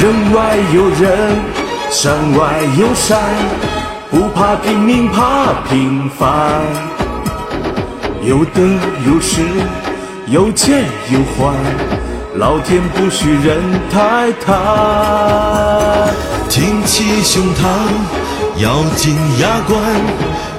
[0.00, 1.38] 人外有人，
[1.90, 3.20] 山外有山，
[4.10, 6.62] 不怕拼命，怕平凡。
[8.22, 8.62] 有得
[9.06, 9.42] 有失，
[10.26, 11.54] 有欠有还，
[12.36, 16.08] 老天不许人太贪。
[16.48, 17.68] 挺起胸膛，
[18.56, 19.78] 咬紧牙关，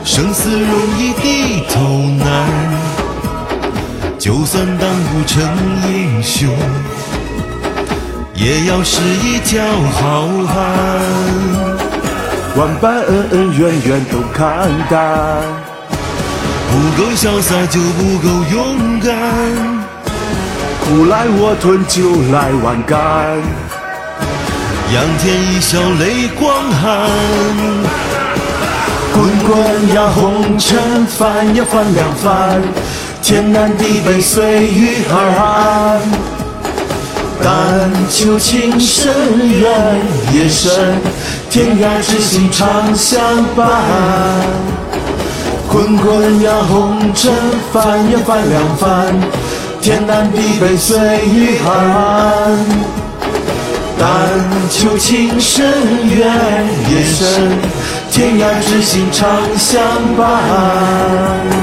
[0.03, 0.70] 生死容
[1.00, 1.80] 易低头
[2.23, 2.48] 难。
[4.20, 5.42] 就算当不成
[5.92, 6.48] 英雄，
[8.44, 9.63] 也要是一条
[9.94, 10.58] 好汉。
[12.58, 15.44] 万般恩恩怨怨都看淡，
[16.72, 19.14] 不够潇洒就不够勇敢，
[20.84, 22.02] 苦来我吞就
[22.34, 22.97] 来碗干。
[24.92, 27.09] 仰天一笑泪光寒，
[29.14, 32.59] 滚滚呀红尘，翻呀翻两番，
[33.22, 36.41] 天南地北随遇而安。
[37.44, 39.11] 但求情深
[39.59, 40.00] 缘
[40.34, 40.72] 也深，
[41.50, 43.20] 天涯之心常相
[43.56, 43.67] 伴。
[45.67, 47.34] 滚滚呀红尘，
[47.73, 49.16] 翻呀翻两番，
[49.81, 52.59] 天南地北随遇而安。
[53.97, 54.06] 但
[54.69, 55.66] 求情深
[56.09, 56.19] 缘
[56.89, 57.58] 也深，
[58.12, 59.81] 天涯之心常相
[60.17, 61.61] 伴。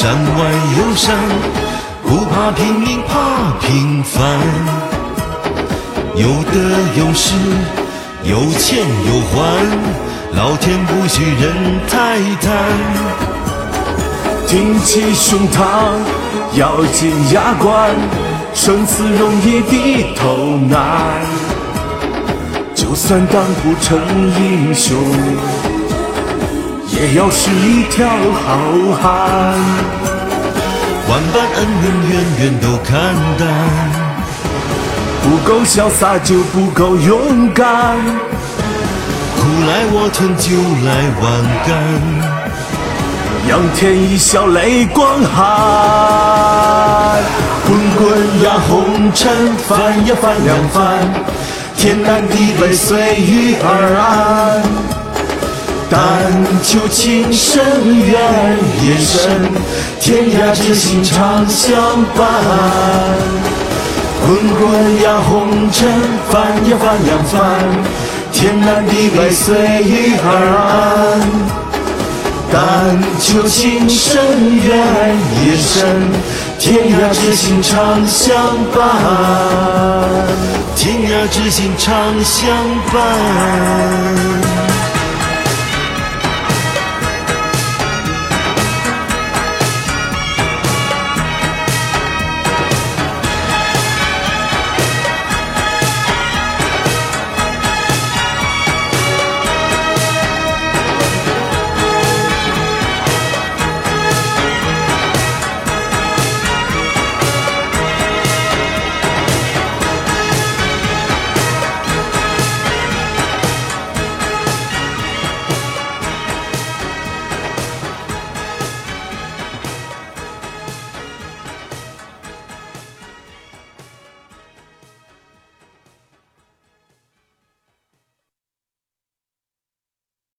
[0.00, 1.14] 山外有山，
[2.04, 4.18] 不怕拼命，怕平凡。
[6.16, 6.58] 有得
[6.96, 7.34] 有失，
[8.24, 9.36] 有欠有还，
[10.34, 11.52] 老天不许人
[11.86, 12.48] 太贪。
[14.48, 15.58] 挺起胸膛，
[16.54, 17.94] 咬紧牙关，
[18.54, 21.20] 生死容易低头难。
[22.74, 24.00] 就算当不成
[24.40, 24.96] 英雄。
[26.92, 28.58] 也要是一条好
[29.00, 29.10] 汉，
[31.08, 33.48] 万般恩恩怨怨都看淡，
[35.22, 37.96] 不够潇洒就不够勇敢，
[39.36, 40.50] 苦来我吞就
[40.84, 40.88] 来
[41.22, 41.24] 万
[41.66, 41.70] 干。
[43.48, 45.38] 仰天一笑泪光寒，
[47.66, 51.08] 滚滚呀红尘，翻呀翻两番，
[51.76, 54.99] 天南地北随遇而安。
[55.92, 56.00] 但
[56.62, 57.60] 求情深
[57.98, 58.14] 缘
[58.84, 59.50] 也深，
[60.00, 62.28] 天涯之心常相伴。
[64.24, 65.88] 滚滚呀红尘，
[66.30, 67.40] 翻呀翻两翻，
[68.30, 71.20] 天南地北随遇而安。
[72.52, 72.54] 但
[73.18, 74.22] 求情深
[74.56, 74.68] 缘
[75.44, 76.08] 也深，
[76.58, 78.36] 天涯之心常相
[78.72, 78.78] 伴。
[80.76, 82.46] 天涯之心常相
[82.92, 84.49] 伴。